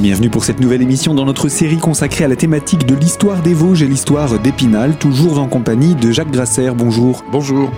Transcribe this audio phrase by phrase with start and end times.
[0.00, 3.54] bienvenue pour cette nouvelle émission dans notre série consacrée à la thématique de l'histoire des
[3.54, 6.70] Vosges et l'histoire d'Épinal, toujours en compagnie de Jacques Grasser.
[6.76, 7.24] Bonjour.
[7.30, 7.70] Bonjour.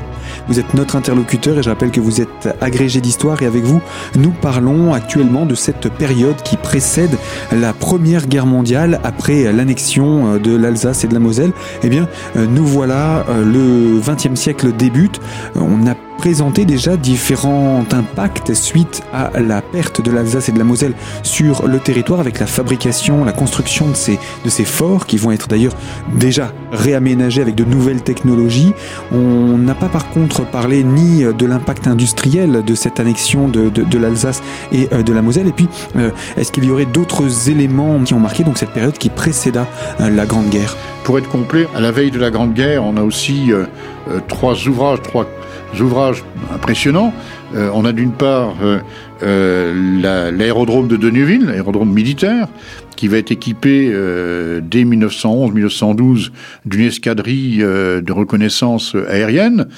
[0.49, 3.83] Vous êtes notre interlocuteur et je rappelle que vous êtes agrégé d'histoire et avec vous,
[4.17, 7.17] nous parlons actuellement de cette période qui précède
[7.53, 11.53] la Première Guerre mondiale après l'annexion de l'Alsace et de la Moselle.
[11.83, 15.21] Eh bien, nous voilà, le XXe siècle débute.
[15.55, 20.65] On a présenté déjà différents impacts suite à la perte de l'Alsace et de la
[20.65, 25.17] Moselle sur le territoire avec la fabrication, la construction de ces, de ces forts qui
[25.17, 25.75] vont être d'ailleurs
[26.15, 28.73] déjà réaménagés avec de nouvelles technologies.
[29.13, 33.99] On n'a pas par contre parlé ni de l'impact industriel de cette annexion de, de,
[33.99, 35.49] l'Alsace et euh, de la Moselle.
[35.49, 38.97] Et puis, euh, est-ce qu'il y aurait d'autres éléments qui ont marqué donc cette période
[38.97, 39.67] qui précéda
[40.01, 40.77] euh, la Grande Guerre?
[41.05, 43.53] Pour être complet, à la veille de la Grande Guerre, on a aussi
[44.29, 45.27] trois ouvrages, trois
[45.81, 47.13] ouvrages impressionnants.
[47.55, 48.81] Euh, on a d'une part euh,
[49.23, 52.49] euh, l'aérodrome de Deneville, l'aérodrome militaire,
[52.97, 53.91] qui va être équipé
[54.63, 56.31] dès 1911-1912
[56.65, 59.69] d'une escadrille de reconnaissance aérienne.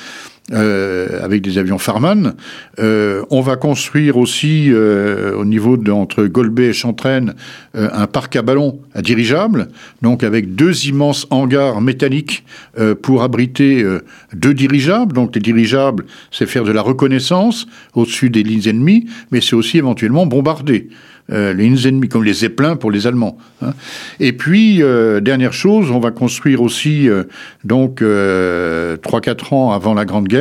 [0.51, 2.33] Euh, avec des avions Farman.
[2.79, 7.35] Euh, on va construire aussi euh, au niveau de entre Golbet et Chantraine
[7.75, 9.69] un parc à ballons à dirigeables,
[10.01, 12.45] donc avec deux immenses hangars métalliques
[13.03, 13.85] pour abriter
[14.33, 15.13] deux dirigeables.
[15.13, 19.79] Donc les dirigeables, c'est faire de la reconnaissance au-dessus des lignes ennemies, mais c'est aussi
[19.79, 20.89] éventuellement bombarder.
[21.31, 23.37] Les ennemis, comme les Zeppelins pour les Allemands.
[23.61, 23.75] Hein.
[24.19, 24.79] Et puis,
[25.21, 27.07] dernière chose, on va construire aussi,
[27.65, 30.38] donc, 3-4 ans avant la Grande Guerre,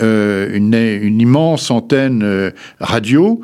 [0.00, 3.40] une, une, immense antenne radio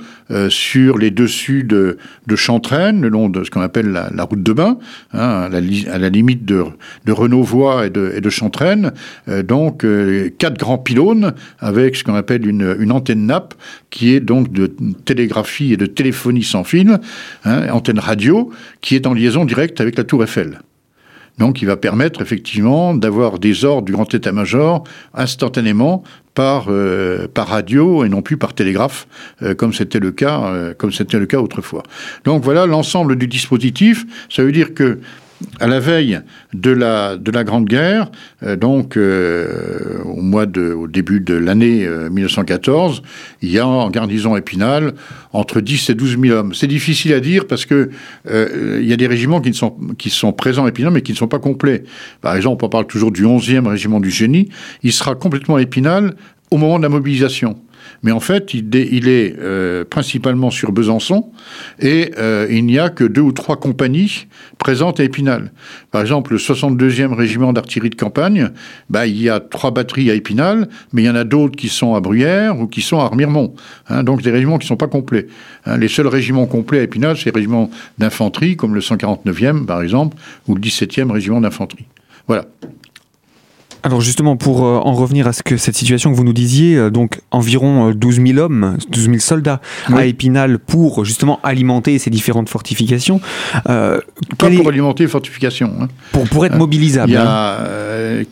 [0.49, 1.99] sur les dessus de,
[2.37, 4.79] Chantraine, le long de ce qu'on appelle la, route de Bain,
[5.13, 6.65] hein, à, la, limite de,
[7.05, 8.93] de et de, Chantraine.
[9.45, 9.85] donc,
[10.39, 13.55] quatre grands pylônes avec ce qu'on appelle une, antenne nappe
[13.91, 14.73] qui est donc de
[15.05, 16.99] télégraphie et de téléphonie sans fil,
[17.45, 18.51] hein, antenne radio,
[18.81, 20.61] qui est en liaison directe avec la tour Eiffel.
[21.39, 24.85] Donc, il va permettre effectivement d'avoir des ordres du grand état-major
[25.15, 26.03] instantanément
[26.35, 29.09] par, euh, radio et non plus par télégraphe,
[29.43, 31.83] euh, comme c'était le cas, euh, comme c'était le cas autrefois.
[32.25, 34.05] Donc voilà l'ensemble du dispositif.
[34.29, 35.01] Ça veut dire que
[35.61, 36.21] à la veille
[36.55, 38.11] de la, de la Grande Guerre,
[38.43, 43.09] euh, donc euh, au, mois de, au début de l'année 1914, euh,
[43.43, 44.95] il y a en garnison Épinal
[45.33, 46.55] entre 10 et 12 000 hommes.
[46.55, 47.91] C'est difficile à dire parce que
[48.29, 51.17] il y a des régiments qui, sont, qui sont présents à Épinal mais qui ne
[51.17, 51.85] sont pas complets.
[52.21, 54.49] Par exemple, on parle toujours du 11e régiment du génie.
[54.83, 56.15] Il sera complètement Épinal
[56.51, 57.59] au moment de la mobilisation
[58.03, 61.31] mais en fait, il, est euh, principalement sur Besançon
[61.81, 64.27] et euh, il n'y a que deux ou trois compagnies
[64.59, 65.53] présentes à Épinal.
[65.91, 68.51] Par exemple, le 62e régiment d'artillerie de campagne,
[68.91, 71.69] bah, il y a trois batteries à Épinal, mais il y en a d'autres qui
[71.69, 73.55] sont à Bruyères ou qui sont à Remiremont.
[73.89, 75.27] Hein, donc des régiments qui ne sont pas complets.
[75.67, 79.83] Hein, les seuls régiments complets à Épinal, c'est les régiments d'infanterie, comme le 149e par
[79.83, 80.17] exemple,
[80.47, 81.87] ou le 17e régiment d'infanterie.
[82.27, 82.45] Voilà.
[83.83, 86.77] Alors justement, pour euh, en revenir à ce que cette situation que vous nous disiez,
[86.77, 89.61] euh, donc environ 12 euh, 000 hommes, 12 000 soldats
[89.93, 93.21] à Épinal pour justement alimenter ces différentes fortifications.
[93.65, 94.01] Pas
[94.37, 95.73] pour alimenter les fortifications.
[95.81, 95.89] Hein.
[96.13, 97.17] Pour, pour être mobilisables.
[97.17, 98.25] Hein.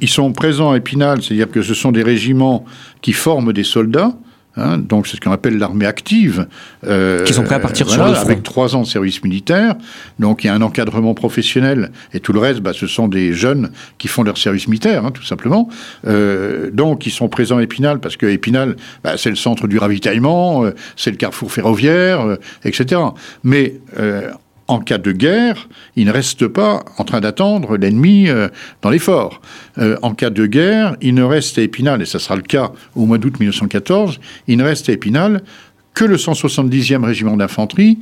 [0.00, 2.64] ils sont présents à Épinal, c'est-à-dire que ce sont des régiments
[3.00, 4.12] qui forment des soldats.
[4.56, 6.46] Hein, donc c'est ce qu'on appelle l'armée active.
[6.86, 8.22] Euh, qui sont prêts à partir sur le front.
[8.22, 9.74] Avec trois ans de service militaire.
[10.18, 13.32] Donc il y a un encadrement professionnel et tout le reste, bah, ce sont des
[13.32, 15.68] jeunes qui font leur service militaire, hein, tout simplement.
[16.06, 19.78] Euh, donc ils sont présents à Épinal parce que Épinal, bah, c'est le centre du
[19.78, 23.00] ravitaillement, euh, c'est le carrefour ferroviaire, euh, etc.
[23.44, 24.30] Mais euh,
[24.72, 28.48] en cas de guerre, il ne reste pas en train d'attendre l'ennemi euh,
[28.80, 29.42] dans les forts.
[29.78, 32.72] Euh, en cas de guerre, il ne reste à Épinal, et ça sera le cas
[32.94, 35.42] au mois d'août 1914, il ne reste à Épinal
[35.92, 37.98] que le 170e régiment d'infanterie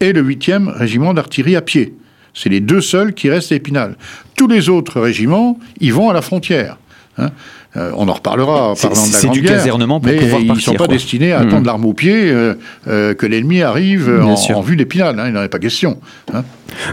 [0.00, 1.94] et le 8e régiment d'artillerie à pied.
[2.32, 3.96] C'est les deux seuls qui restent à Épinal.
[4.34, 6.78] Tous les autres régiments, ils vont à la frontière.
[7.18, 7.30] Hein.
[7.76, 10.52] Euh, on en reparlera en parlant de la Grande du casernement pour mais pouvoir ils
[10.52, 11.48] ne sont pas destinés à hmm.
[11.48, 12.54] attendre l'arme au pied euh,
[12.86, 15.18] euh, que l'ennemi arrive en, vue d'Épinal.
[15.18, 15.98] Hein, il n'en est pas question.
[16.32, 16.44] Hein.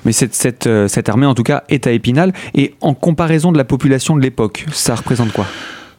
[0.05, 2.33] Mais cette, cette, cette, armée, en tout cas, est à Épinal.
[2.55, 5.45] Et en comparaison de la population de l'époque, ça représente quoi?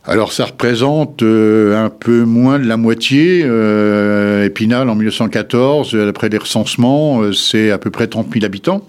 [0.04, 3.46] Alors ça représente un peu moins de la moitié.
[4.44, 8.82] Épinal en 1914, d'après les recensements, c'est à peu près 30 000 habitants.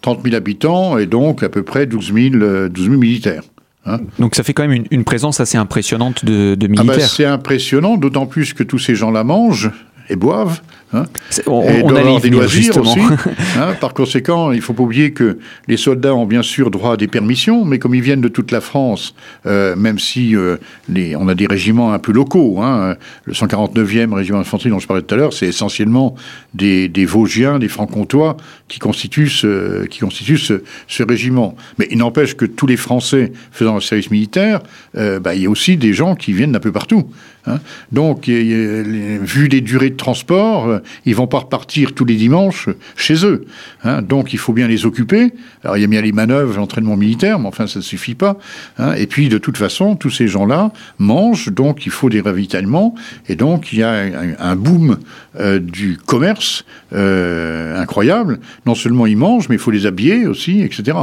[0.00, 0.20] 30 hein.
[0.24, 3.42] 000 habitants et donc à peu près 12 000, 12 000 militaires.
[3.84, 7.08] Hein Donc ça fait quand même une, présence assez impressionnante de, de ah bah, militaires.
[7.08, 9.70] c'est impressionnant, d'autant plus que tous ces gens-là mangent
[10.08, 10.60] et boivent
[10.94, 11.04] Hein.
[11.46, 12.90] On, et on allait des loisirs justement.
[12.92, 13.00] aussi.
[13.58, 13.74] hein.
[13.80, 17.08] Par conséquent, il faut pas oublier que les soldats ont bien sûr droit à des
[17.08, 19.14] permissions, mais comme ils viennent de toute la France,
[19.46, 20.56] euh, même si euh,
[20.88, 24.86] les, on a des régiments un peu locaux, hein, le 149e régiment d'infanterie dont je
[24.86, 26.14] parlais tout à l'heure, c'est essentiellement
[26.54, 28.36] des, des Vosgiens, des Francs-Comtois
[28.68, 31.56] qui constituent ce, qui constituent ce, ce régiment.
[31.78, 34.60] Mais il n'empêche que tous les Français faisant le service militaire,
[34.96, 37.04] euh, bah, il y a aussi des gens qui viennent d'un peu partout.
[37.46, 37.58] hein.
[37.92, 42.04] Donc, il y a- les- vu les durées de transport, ils vont pas repartir tous
[42.04, 43.44] les dimanches chez eux.
[43.84, 44.02] hein.
[44.02, 45.32] Donc, il faut bien les occuper.
[45.62, 48.38] Alors, il y a bien les manœuvres, l'entraînement militaire, mais enfin, ça ne suffit pas.
[48.78, 48.94] hein.
[48.94, 52.94] Et puis, de toute façon, tous ces gens-là mangent, donc il faut des ravitaillements.
[53.28, 53.92] Et donc, il y a
[54.38, 54.98] un, boom
[55.38, 58.40] euh, du commerce euh, incroyable.
[58.66, 60.96] Non seulement ils mangent, mais il faut les habiller aussi, etc.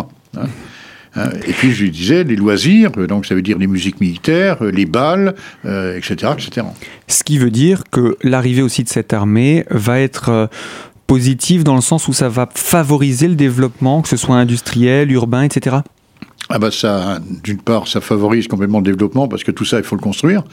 [1.16, 4.58] Hein, Et puis, je disais, les loisirs, euh, donc ça veut dire les musiques militaires,
[4.62, 5.36] euh, les balles,
[5.66, 6.68] euh, etc., etc.
[7.08, 10.48] Ce qui veut dire que l'arrivée aussi de cette armée va être euh,
[11.08, 15.44] positive dans le sens où ça va favoriser le développement, que ce soit industriel, urbain,
[15.44, 15.78] etc.
[16.52, 19.84] Ah bah ça, d'une part, ça favorise complètement le développement parce que tout ça, il
[19.84, 20.44] faut le construire.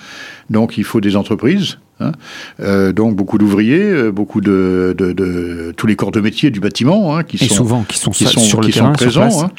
[0.50, 1.78] Donc, il faut des entreprises.
[2.00, 2.12] Hein.
[2.60, 6.60] Euh, donc, beaucoup d'ouvriers, euh, beaucoup de, de, de- tous les corps de métier du
[6.60, 8.92] bâtiment hein, qui Et sont souvent, qui sont, qui sa- sont, sur le qui terrain,
[8.92, 9.20] sont sur présents.
[9.28, 9.42] place.
[9.42, 9.50] hein.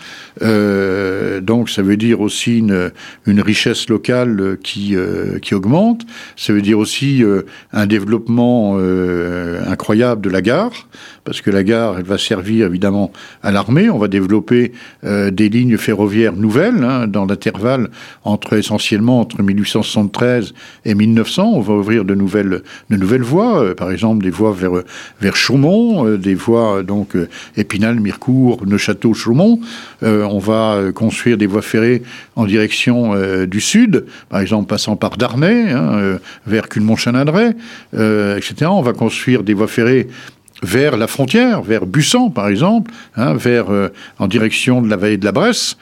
[0.44, 2.92] Euh, donc ça veut dire aussi une,
[3.26, 6.02] une richesse locale qui, euh, qui augmente.
[6.36, 7.24] Ça veut dire aussi
[7.74, 8.78] un développement
[9.68, 10.88] incroyable de la gare,
[11.24, 13.12] parce que la gare, elle va servir évidemment
[13.44, 13.90] à l'armée.
[13.90, 14.72] On va développer
[15.04, 17.90] des lignes ferroviaires nouvelles hein, dans l'intervalle
[18.24, 20.54] entre essentiellement entre 1873
[20.86, 21.52] et 1900.
[21.56, 24.72] On va ouvrir de de nouvelles voies, euh, par exemple des voies vers,
[25.22, 27.16] vers Chaumont, euh, des voies euh, donc
[27.56, 29.60] Épinal, Mirecourt, Neuchâteau, Chaumont.
[30.02, 32.04] On va construire des voies ferrées
[32.36, 33.14] en direction
[33.46, 37.54] du sud, par exemple passant par Darnay, hein, vers Culmont-Chanadray,
[37.96, 38.70] euh, etc.
[38.70, 40.08] On va construire des voies ferrées
[40.64, 43.68] vers la frontière, vers Bussan par exemple, hein, vers
[44.20, 45.78] en direction de la vallée de la Bresse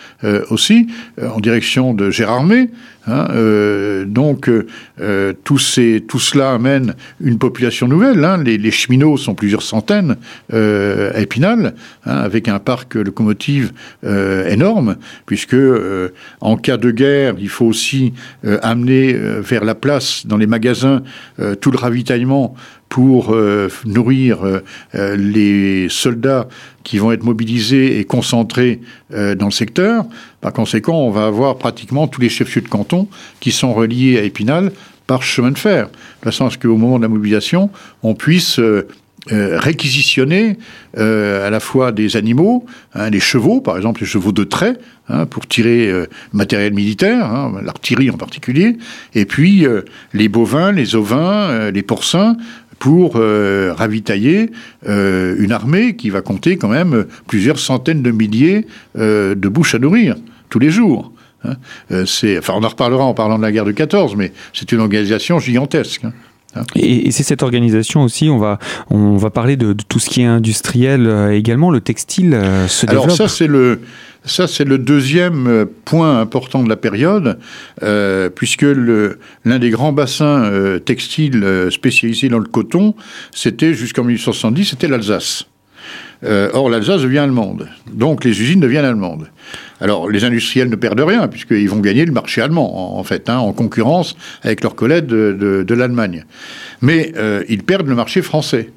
[0.49, 0.87] aussi,
[1.21, 2.69] en direction de Gérardmer.
[3.07, 4.67] Hein, euh, donc euh,
[4.99, 8.23] euh, tout, cela amène une population nouvelle.
[8.23, 8.41] hein.
[8.43, 10.17] Les, cheminots sont plusieurs centaines
[10.51, 11.75] à Épinal,
[12.05, 13.71] hein, avec un parc locomotive
[14.03, 15.55] énorme, puisque
[16.41, 18.13] en cas de guerre, il faut aussi
[18.61, 21.03] amener vers la place, dans les magasins,
[21.61, 22.55] tout le ravitaillement
[22.89, 23.35] pour
[23.85, 24.61] nourrir
[24.93, 26.47] les soldats
[26.83, 28.81] qui vont être mobilisés et concentrés
[29.11, 30.05] dans le secteur.
[30.45, 33.07] Par conséquent, on va avoir pratiquement tous les chefs-lieux de canton
[33.39, 34.71] qui sont reliés à Épinal
[35.07, 35.87] par chemin de fer.
[35.87, 37.71] De façon à ce qu'au moment de la mobilisation,
[38.03, 38.87] on puisse euh,
[39.31, 40.59] euh, réquisitionner
[40.99, 42.63] euh, à la fois des animaux,
[42.93, 44.77] hein, les chevaux, par exemple les chevaux de trait,
[45.09, 45.91] hein, pour tirer
[46.31, 48.77] matériel militaire, hein, l'artillerie en particulier,
[49.15, 49.65] et puis
[50.13, 52.37] les bovins, les ovins, les porcins,
[52.77, 54.51] pour ravitailler
[54.85, 60.17] une armée qui va compter quand même plusieurs centaines de milliers de bouches à nourrir
[60.49, 61.11] tous les jours.
[61.43, 61.55] hein.
[61.91, 64.71] Euh, c'est, enfin, on en reparlera en parlant de la guerre de 14, mais c'est
[64.71, 66.03] une organisation gigantesque.
[66.05, 66.13] hein.
[66.75, 68.59] Et, c'est cette organisation aussi, on va,
[68.89, 72.67] on va parler de, de tout ce qui est industriel euh, également, le textile euh,
[72.69, 73.17] se Alors développe.
[73.17, 73.81] ça c'est le
[74.23, 77.37] ça c'est le deuxième euh, point important de la période,
[77.83, 80.49] euh, puisque l'un des grands bassins
[80.85, 82.95] textiles spécialisés dans le coton,
[83.33, 85.45] c'était jusqu'en 1870, c'était l'Alsace.
[86.23, 87.67] Euh, or, l'Alsace devient allemande.
[87.91, 89.27] Donc, les usines deviennent allemandes.
[89.81, 93.37] Alors, les industriels ne perdent rien, puisqu'ils vont gagner le marché allemand, en, fait, hein,
[93.37, 96.25] en concurrence avec leurs collègues de, l'Allemagne.
[96.81, 98.69] Mais euh, ils perdent le marché français.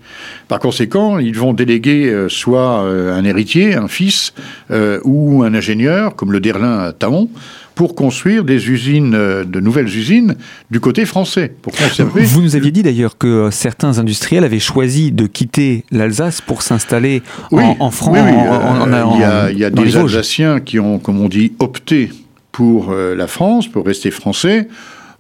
[0.49, 4.33] Par conséquent, ils vont déléguer euh, soit un héritier, un fils,
[5.04, 7.28] ou un ingénieur, comme le Derlin à Taon,
[7.78, 10.35] pour construire des usines, euh, de nouvelles usines
[10.68, 14.58] du côté français, pour conserver Vous nous aviez dit d'ailleurs que euh, certains industriels avaient
[14.58, 18.11] choisi de quitter l'Alsace pour s'installer Oui, en, en France.
[18.14, 19.97] oui, oui, en- en- euh, il y a, il y a des.
[19.97, 22.11] Alsaciens qui ont, comme on dit, opté
[22.50, 24.66] pour la France, pour rester français.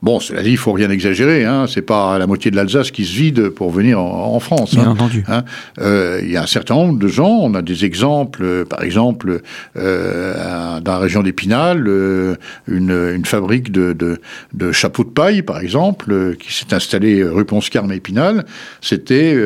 [0.00, 1.44] Bon, cela dit, il faut rien exagérer.
[1.44, 4.74] Hein, c'est pas la moitié de l'Alsace qui se vide pour venir en, en France.
[4.74, 4.90] Bien hein.
[4.90, 5.24] entendu.
[5.26, 5.44] Hein,
[5.80, 8.84] euh, Il y a un certain nombre de gens, on a des exemples, euh, par
[8.84, 9.40] exemple,
[9.76, 12.36] euh, dans la région d'Épinal, euh,
[12.68, 14.20] une, une fabrique de, de,
[14.54, 18.46] de chapeaux de paille, par exemple, qui s'est installée rue Ponscarme à Épinal.
[18.80, 19.36] C'était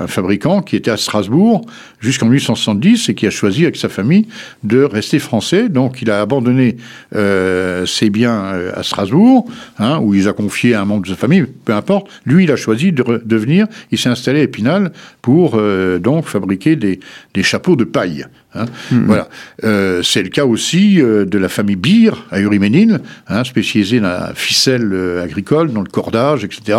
[0.00, 1.64] un fabricant qui était à Strasbourg
[2.00, 4.26] jusqu'en 1870 et qui a choisi avec sa famille
[4.64, 5.68] de rester français.
[5.68, 6.76] Donc il a abandonné
[7.12, 9.46] ses biens à Strasbourg,
[9.78, 12.08] hein, où il a confié à un membre de sa famille, peu importe.
[12.24, 14.92] Lui, il a choisi de, venir, il s'est installé à Épinal
[15.22, 17.00] pour euh, donc fabriquer des,
[17.34, 18.26] des chapeaux de paille.
[18.54, 18.66] hein.
[18.90, 19.28] Voilà.
[19.64, 24.08] Euh, c'est le cas aussi euh, de la famille Beer à Uriménil, hein, spécialisée dans
[24.08, 24.92] la ficelle
[25.22, 26.78] agricole, dans le cordage, etc.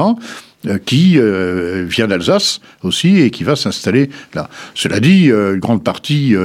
[0.68, 4.50] euh, qui euh, vient d'Alsace aussi et qui va s'installer là.
[4.76, 6.36] Cela dit, une grande partie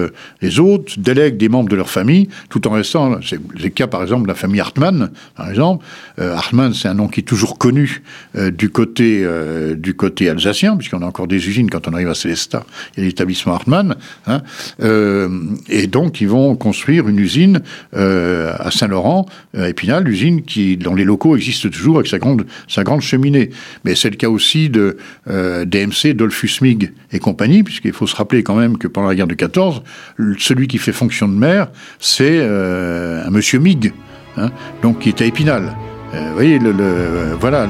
[0.41, 3.19] des autres délèguent des membres de leur famille, tout en restant.
[3.23, 5.85] C'est le cas par exemple de la famille Hartmann, par exemple.
[6.19, 8.03] Hartmann, c'est un nom qui est toujours connu
[8.35, 9.27] du côté
[9.77, 12.65] du côté alsacien, puisqu'on a encore des usines quand on arrive à Célestat.
[12.97, 13.97] Il y a l'établissement Hartmann,
[14.27, 14.43] hein,
[15.69, 21.05] et donc ils vont construire une usine à Saint-Laurent, à Épinal, l'usine qui dont les
[21.05, 23.51] locaux existent toujours avec sa grande sa grande cheminée.
[23.85, 24.97] Mais le cas aussi de
[25.29, 29.15] euh, DMC, Dolphus Mig et compagnie, puisqu'il faut se rappeler quand même que pendant la
[29.15, 29.83] guerre de 14,
[30.39, 33.93] celui qui fait fonction de maire, c'est euh, un monsieur Mig,
[34.37, 34.51] hein,
[34.83, 35.75] donc qui est à Épinal.
[36.15, 36.73] Euh, vous voyez, le,
[37.41, 37.67] voilà,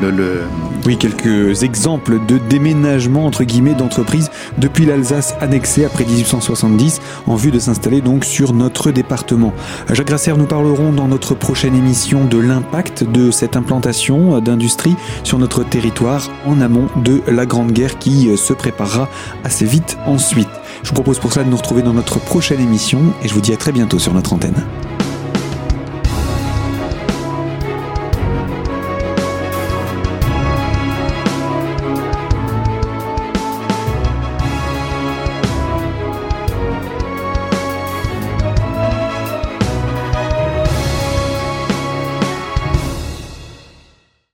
[0.00, 0.42] le,
[0.84, 7.50] Oui, quelques exemples de déménagement, entre guillemets, d'entreprise depuis l'Alsace annexée après 1870 en vue
[7.50, 9.52] de s'installer donc sur notre département.
[9.92, 15.38] Jacques Grasser, nous parlerons dans notre prochaine émission de l'impact de cette implantation d'industrie sur
[15.38, 19.08] notre territoire en amont de la Grande Guerre qui se préparera
[19.44, 20.48] assez vite ensuite.
[20.82, 23.40] Je vous propose pour cela de nous retrouver dans notre prochaine émission et je vous
[23.40, 24.64] dis à très bientôt sur notre antenne.